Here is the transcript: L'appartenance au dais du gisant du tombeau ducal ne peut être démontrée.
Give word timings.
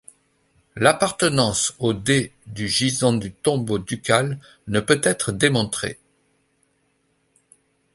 L'appartenance 0.75 1.75
au 1.77 1.93
dais 1.93 2.33
du 2.47 2.67
gisant 2.67 3.13
du 3.13 3.31
tombeau 3.31 3.77
ducal 3.77 4.39
ne 4.65 4.79
peut 4.79 4.99
être 5.03 5.31
démontrée. 5.31 5.99